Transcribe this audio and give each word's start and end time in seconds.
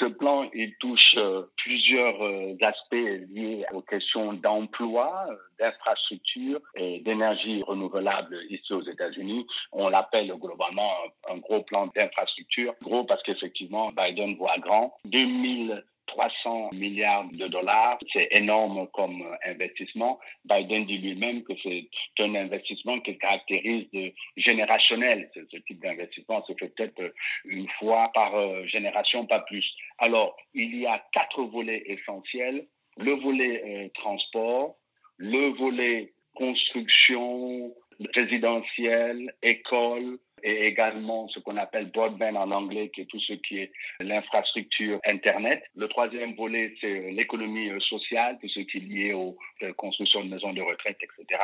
Ce 0.00 0.06
plan, 0.06 0.48
il 0.54 0.74
touche 0.76 1.14
euh, 1.18 1.42
plusieurs 1.58 2.24
euh, 2.24 2.56
aspects 2.62 3.28
liés 3.34 3.66
aux 3.74 3.82
questions 3.82 4.32
d'emploi, 4.32 5.26
d'infrastructure 5.58 6.58
et 6.74 7.00
d'énergie 7.00 7.62
renouvelable 7.62 8.38
ici 8.48 8.72
aux 8.72 8.80
États-Unis. 8.80 9.46
On 9.72 9.90
l'appelle 9.90 10.32
globalement 10.40 10.90
un, 11.28 11.36
gros 11.36 11.62
plan 11.64 11.90
d'infrastructure. 11.94 12.72
Gros 12.82 13.04
parce 13.04 13.22
qu'effectivement, 13.24 13.92
Biden 13.92 14.36
voit 14.36 14.56
grand. 14.58 14.94
2000 15.04 15.84
300 16.20 16.70
milliards 16.72 17.28
de 17.32 17.46
dollars. 17.46 17.98
C'est 18.12 18.28
énorme 18.30 18.86
comme 18.92 19.24
investissement. 19.46 20.20
Biden 20.44 20.84
dit 20.84 20.98
lui-même 20.98 21.42
que 21.44 21.54
c'est 21.62 21.88
un 22.18 22.34
investissement 22.34 23.00
qui 23.00 23.16
caractérise 23.16 23.90
de 23.92 24.12
générationnel. 24.36 25.30
Ce 25.34 25.56
type 25.56 25.80
d'investissement 25.82 26.44
se 26.44 26.52
fait 26.54 26.68
peut-être 26.68 27.14
une 27.44 27.68
fois 27.78 28.10
par 28.12 28.34
euh, 28.34 28.66
génération, 28.66 29.26
pas 29.26 29.40
plus. 29.40 29.66
Alors, 29.98 30.36
il 30.54 30.76
y 30.76 30.86
a 30.86 31.02
quatre 31.12 31.42
volets 31.42 31.82
essentiels. 31.86 32.66
Le 32.98 33.12
volet 33.12 33.62
euh, 33.64 33.88
transport, 33.94 34.76
le 35.16 35.48
volet 35.56 36.12
construction 36.34 37.72
résidentielle, 38.14 39.32
école, 39.42 40.18
et 40.42 40.66
également 40.66 41.28
ce 41.28 41.38
qu'on 41.40 41.56
appelle 41.56 41.90
broadband 41.90 42.36
en 42.36 42.50
anglais, 42.50 42.90
qui 42.94 43.02
est 43.02 43.06
tout 43.06 43.20
ce 43.20 43.34
qui 43.34 43.58
est 43.58 43.72
l'infrastructure 44.00 45.00
Internet. 45.06 45.62
Le 45.74 45.88
troisième 45.88 46.34
volet, 46.34 46.74
c'est 46.80 47.10
l'économie 47.12 47.70
euh, 47.70 47.80
sociale, 47.80 48.38
tout 48.40 48.48
ce 48.48 48.60
qui 48.60 48.78
est 48.78 48.80
lié 48.80 49.12
aux 49.12 49.36
euh, 49.62 49.72
constructions 49.74 50.24
de 50.24 50.30
maisons 50.30 50.52
de 50.52 50.62
retraite, 50.62 50.98
etc. 51.02 51.40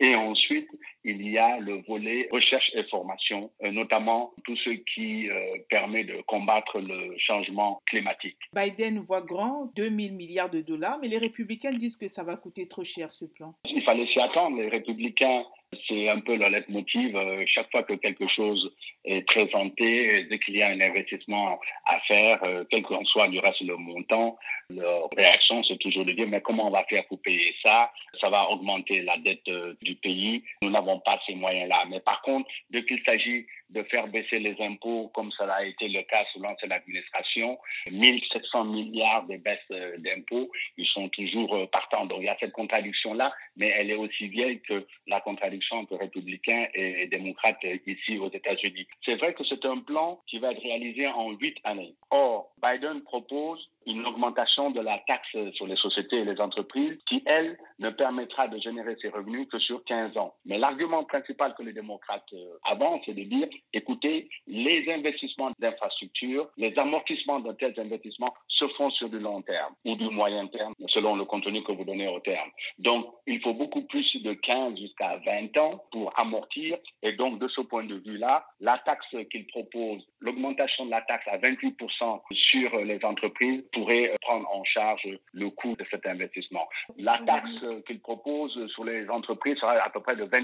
Et 0.00 0.14
ensuite, 0.14 0.68
il 1.04 1.26
y 1.28 1.38
a 1.38 1.58
le 1.58 1.82
volet 1.86 2.28
recherche 2.32 2.70
et 2.74 2.82
formation, 2.84 3.50
euh, 3.62 3.70
notamment 3.70 4.32
tout 4.44 4.56
ce 4.56 4.70
qui 4.70 5.28
permet 5.68 6.04
de 6.04 6.20
combattre 6.22 6.80
le 6.80 7.16
changement 7.18 7.82
climatique. 7.86 8.36
Biden 8.54 8.98
voit 8.98 9.22
grand, 9.22 9.70
2000 9.76 10.14
milliards 10.14 10.50
de 10.50 10.60
dollars, 10.60 10.98
mais 11.00 11.08
les 11.08 11.18
républicains 11.18 11.72
disent 11.72 11.96
que 11.96 12.08
ça 12.08 12.24
va 12.24 12.36
coûter 12.36 12.68
trop 12.68 12.84
cher 12.84 13.10
ce 13.12 13.24
plan. 13.24 13.54
Il 13.64 13.82
fallait 13.82 14.06
s'y 14.06 14.20
attendre. 14.20 14.56
Les 14.58 14.68
républicains 14.68 15.44
c'est 15.88 16.08
un 16.08 16.20
peu 16.20 16.36
le 16.36 16.48
leitmotiv. 16.48 17.18
Chaque 17.46 17.70
fois 17.70 17.82
que 17.82 17.94
quelque 17.94 18.23
chose 18.28 18.68
est 19.04 19.22
présenté, 19.22 20.24
dès 20.24 20.38
qu'il 20.38 20.56
y 20.56 20.62
a 20.62 20.68
un 20.68 20.80
investissement 20.80 21.60
à 21.84 22.00
faire, 22.00 22.42
euh, 22.44 22.64
quel 22.70 22.82
qu'en 22.82 23.04
soit 23.04 23.28
du 23.28 23.38
reste 23.38 23.60
le 23.60 23.76
montant, 23.76 24.38
leur 24.70 25.08
réaction, 25.16 25.62
c'est 25.64 25.78
toujours 25.78 26.04
de 26.04 26.12
dire, 26.12 26.26
mais 26.26 26.40
comment 26.40 26.68
on 26.68 26.70
va 26.70 26.84
faire 26.84 27.04
pour 27.06 27.20
payer 27.20 27.54
ça? 27.62 27.90
Ça 28.20 28.30
va 28.30 28.48
augmenter 28.48 29.02
la 29.02 29.18
dette 29.18 29.46
euh, 29.48 29.74
du 29.82 29.94
pays. 29.96 30.42
Nous 30.62 30.70
n'avons 30.70 31.00
pas 31.00 31.20
ces 31.26 31.34
moyens-là. 31.34 31.84
Mais 31.90 32.00
par 32.00 32.22
contre, 32.22 32.48
dès 32.70 32.84
qu'il 32.84 33.02
s'agit 33.04 33.46
de 33.70 33.82
faire 33.84 34.06
baisser 34.08 34.38
les 34.38 34.56
impôts, 34.60 35.10
comme 35.14 35.30
cela 35.32 35.54
a 35.54 35.64
été 35.64 35.88
le 35.88 36.02
cas 36.02 36.24
sous 36.32 36.40
l'ancienne 36.40 36.72
administration, 36.72 37.58
1700 37.90 38.64
milliards 38.64 39.26
de 39.26 39.36
baisses 39.36 39.98
d'impôts, 39.98 40.50
ils 40.76 40.86
sont 40.86 41.08
toujours 41.08 41.68
partants. 41.70 42.06
Donc 42.06 42.18
il 42.20 42.26
y 42.26 42.28
a 42.28 42.36
cette 42.38 42.52
contradiction-là, 42.52 43.32
mais 43.56 43.68
elle 43.68 43.90
est 43.90 43.96
aussi 43.96 44.28
vieille 44.28 44.60
que 44.60 44.86
la 45.06 45.20
contradiction 45.20 45.78
entre 45.78 45.96
républicains 45.96 46.66
et 46.74 47.06
démocrates 47.08 47.64
ici 47.86 48.18
aux 48.18 48.30
États-Unis. 48.30 48.86
C'est 49.04 49.16
vrai 49.16 49.34
que 49.34 49.44
c'est 49.44 49.64
un 49.64 49.78
plan 49.78 50.20
qui 50.26 50.38
va 50.38 50.52
être 50.52 50.62
réalisé 50.62 51.06
en 51.06 51.30
huit 51.32 51.56
années. 51.64 51.94
Or, 52.10 52.52
Biden 52.62 53.02
propose 53.02 53.68
une 53.86 54.06
augmentation 54.06 54.70
de 54.70 54.80
la 54.80 54.98
taxe 55.06 55.36
sur 55.52 55.66
les 55.66 55.76
sociétés 55.76 56.18
et 56.18 56.24
les 56.24 56.40
entreprises 56.40 56.98
qui, 57.06 57.22
elle, 57.26 57.58
ne 57.78 57.90
permettra 57.90 58.48
de 58.48 58.58
générer 58.58 58.96
ses 59.00 59.08
revenus 59.08 59.48
que 59.48 59.58
sur 59.58 59.84
15 59.84 60.16
ans. 60.16 60.34
Mais 60.46 60.58
l'argument 60.58 61.04
principal 61.04 61.54
que 61.54 61.62
les 61.62 61.72
démocrates 61.72 62.32
euh, 62.32 62.58
avancent, 62.64 63.02
c'est 63.04 63.14
de 63.14 63.24
dire, 63.24 63.48
écoutez, 63.72 64.28
les 64.46 64.90
investissements 64.90 65.50
d'infrastructures, 65.58 66.48
les 66.56 66.76
amortissements 66.78 67.40
de 67.40 67.52
tels 67.52 67.78
investissements 67.78 68.34
se 68.48 68.66
font 68.68 68.90
sur 68.90 69.08
du 69.08 69.18
long 69.18 69.42
terme 69.42 69.74
ou 69.84 69.96
du 69.96 70.08
moyen 70.08 70.46
terme, 70.46 70.74
selon 70.88 71.16
le 71.16 71.24
contenu 71.24 71.62
que 71.62 71.72
vous 71.72 71.84
donnez 71.84 72.08
au 72.08 72.20
terme. 72.20 72.50
Donc, 72.78 73.06
il 73.26 73.40
faut 73.40 73.54
beaucoup 73.54 73.82
plus 73.82 74.16
de 74.22 74.32
15 74.32 74.78
jusqu'à 74.78 75.20
20 75.26 75.56
ans 75.58 75.84
pour 75.90 76.18
amortir. 76.18 76.78
Et 77.02 77.12
donc, 77.12 77.38
de 77.38 77.48
ce 77.48 77.60
point 77.60 77.84
de 77.84 77.96
vue-là, 77.96 78.46
la 78.60 78.78
taxe 78.84 79.14
qu'il 79.30 79.46
propose, 79.46 80.02
l'augmentation 80.20 80.86
de 80.86 80.90
la 80.90 81.02
taxe 81.02 81.26
à 81.28 81.38
28% 81.38 82.22
sur 82.32 82.76
les 82.78 83.04
entreprises 83.04 83.62
pourrait 83.72 84.14
prendre 84.20 84.48
en 84.50 84.64
charge 84.64 85.08
le 85.32 85.50
coût 85.50 85.76
de 85.76 85.84
cet 85.90 86.06
investissement. 86.06 86.68
La 86.98 87.18
taxe 87.26 87.64
qu'il 87.86 88.00
propose 88.00 88.66
sur 88.72 88.84
les 88.84 89.08
entreprises 89.08 89.58
sera 89.58 89.72
à 89.72 89.90
peu 89.90 90.00
près 90.00 90.16
de 90.16 90.24
28%. 90.24 90.40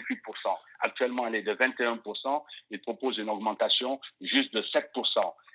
Actuellement, 0.80 1.26
elle 1.26 1.36
est 1.36 1.42
de 1.42 1.54
21%. 1.54 2.42
Il 2.70 2.80
propose 2.80 3.18
une 3.18 3.30
augmentation 3.30 4.00
juste 4.20 4.52
de 4.54 4.62
7%. 4.62 4.84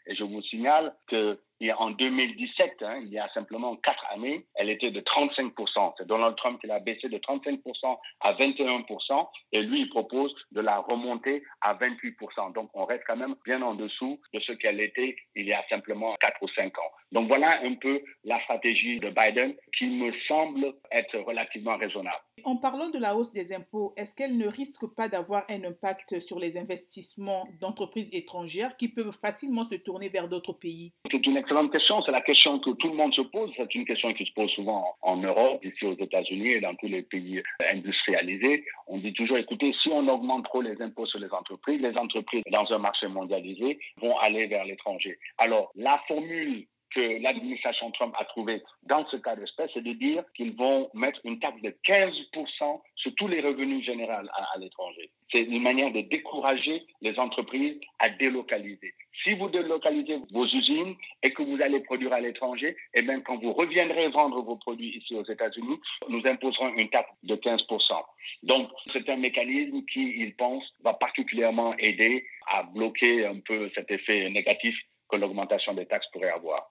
Et 0.08 0.16
je 0.16 0.24
vous 0.24 0.42
signale 0.44 0.94
que 1.08 1.40
en 1.78 1.92
2017, 1.92 2.82
hein, 2.82 3.00
il 3.04 3.10
y 3.10 3.20
a 3.20 3.30
simplement 3.34 3.76
quatre 3.78 4.06
années, 4.12 4.46
elle 4.56 4.70
était 4.70 4.92
de 4.92 5.02
35%. 5.02 5.94
C'est 5.98 6.08
Donald 6.08 6.36
Trump 6.36 6.60
qui 6.60 6.68
l'a 6.68 6.80
baissé 6.80 7.08
de 7.08 7.18
35% 7.18 7.98
à 8.22 8.34
21%. 8.34 9.28
Et 9.52 9.62
lui, 9.62 9.82
il 9.82 9.90
propose 9.90 10.34
de 10.52 10.62
la 10.62 10.80
remonter 10.80 11.44
à 11.62 11.74
28%. 11.76 12.54
Donc, 12.54 12.70
on 12.74 12.86
reste 12.86 13.04
quand 13.08 13.18
même 13.18 13.36
bien 13.46 13.62
en 13.62 13.76
dessous 13.76 14.20
de 14.34 14.40
ce 14.40 14.52
qu'elle 14.54 14.82
était 14.82 15.16
il 15.36 15.46
y 15.48 15.54
a 15.54 15.64
simplement 15.70 16.16
4 16.20 16.38
ou 16.42 16.48
5 16.50 16.78
ans. 16.78 16.92
Donc, 17.12 17.28
voilà 17.28 17.62
un 17.64 17.76
peu 17.76 18.02
la 18.24 18.42
stratégie 18.44 19.00
de 19.00 19.10
Biden 19.10 19.56
qui 19.78 19.88
me 19.88 20.12
semble 20.28 20.74
être 20.92 21.18
relativement 21.20 21.78
raisonnable. 21.78 22.20
En 22.44 22.58
parlant 22.58 22.90
de 22.90 23.00
la 23.00 23.16
hausse 23.16 23.32
des 23.32 23.54
impôts, 23.54 23.94
est-ce 23.98 24.14
qu'elle 24.14 24.38
ne 24.38 24.48
risque 24.48 24.86
pas 24.96 25.08
d'avoir 25.08 25.46
un 25.50 25.64
impact 25.64 26.20
sur 26.20 26.40
les 26.40 26.58
investissements 26.58 27.48
d'entreprises 27.62 28.10
étrangères 28.14 28.76
qui 28.78 28.90
peuvent 28.90 29.18
facilement 29.18 29.64
se 29.64 29.76
tourner 29.76 30.10
vers 30.10 30.28
d'autres 30.28 30.54
pays? 30.54 30.94
C'est 31.10 31.26
une 31.26 31.38
excellente 31.46 31.72
question. 31.72 32.02
C'est 32.02 32.12
la 32.12 32.22
question 32.22 32.60
que 32.60 32.72
tout 32.72 32.88
le 32.88 32.96
monde 32.96 33.14
se 33.14 33.22
pose. 33.22 33.52
C'est 33.56 33.76
une 33.76 33.86
question 33.86 34.12
qui 34.14 34.26
se 34.26 34.34
pose 34.34 34.50
souvent 34.52 34.96
en 35.04 35.18
Europe, 35.18 35.64
ici 35.64 35.86
aux 35.86 35.96
États-Unis 35.96 36.54
et 36.54 36.60
dans 36.60 36.74
tous 36.76 36.88
les 36.88 37.04
pays 37.04 37.42
industrialisés. 37.72 38.66
On 38.88 38.98
dit 38.98 39.14
toujours, 39.14 39.38
écoutez, 39.38 39.72
si 39.82 39.90
on 39.90 40.08
augmente 40.08 40.46
trop 40.46 40.62
les 40.62 40.82
impôts 40.82 41.06
sur 41.06 41.20
les 41.20 41.32
entreprises, 41.32 41.80
les 41.82 41.96
entreprises 41.98 42.42
dans 42.52 42.72
un 42.74 42.80
marché 42.80 43.08
mondialisé 43.08 43.78
vont 43.98 44.18
aller 44.18 44.48
vers 44.48 44.66
l'étranger. 44.66 45.20
Alors, 45.38 45.72
la 45.76 46.02
formule 46.08 46.66
que 46.94 47.22
l'administration 47.22 47.92
Trump 47.92 48.14
a 48.18 48.26
trouvé 48.26 48.62
dans 48.84 49.06
ce 49.08 49.18
cas 49.18 49.36
d'espèce, 49.36 49.70
c'est 49.74 49.84
de 49.84 49.94
dire 49.94 50.24
qu'ils 50.36 50.56
vont 50.56 50.90
mettre 50.94 51.20
une 51.24 51.40
taxe 51.40 51.62
de 51.62 51.76
15% 51.88 52.82
sur 52.96 53.16
tous 53.16 53.28
les 53.28 53.42
revenus 53.42 53.86
généraux 53.86 54.12
à, 54.12 54.58
l'étranger. 54.60 55.10
C'est 55.32 55.42
une 55.42 55.62
manière 55.62 55.92
de 55.92 56.02
décourager 56.02 56.84
les 57.02 57.18
entreprises 57.20 57.80
à 58.00 58.10
délocaliser. 58.10 58.94
Si 59.24 59.34
vous 59.34 59.50
délocalisez 59.50 60.20
vos 60.32 60.46
usines 60.46 60.96
et 61.24 61.32
que 61.32 61.42
vous 61.42 61.62
allez 61.62 61.80
produire 61.82 62.14
à 62.14 62.20
l'étranger, 62.20 62.70
et 62.94 63.00
eh 63.00 63.02
bien, 63.02 63.20
quand 63.22 63.38
vous 63.38 63.54
reviendrez 63.54 64.08
vendre 64.10 64.42
vos 64.42 64.56
produits 64.56 64.98
ici 64.98 65.16
aux 65.16 65.26
États-Unis, 65.26 65.80
nous 66.10 66.22
imposerons 66.26 66.74
une 66.76 66.90
taxe 66.90 67.10
de 67.24 67.36
15%. 67.36 68.04
Donc, 68.44 68.70
c'est 68.94 69.10
un 69.10 69.18
mécanisme 69.18 69.84
qui, 69.92 70.16
ils 70.18 70.36
pensent, 70.36 70.72
va 70.84 70.94
particulièrement 70.94 71.76
aider 71.78 72.26
à 72.48 72.64
bloquer 72.64 73.26
un 73.26 73.40
peu 73.40 73.70
cet 73.74 73.90
effet 73.92 74.30
négatif 74.30 74.76
que 75.10 75.18
l'augmentation 75.18 75.74
des 75.74 75.86
taxes 75.86 76.08
pourrait 76.12 76.32
avoir. 76.32 76.64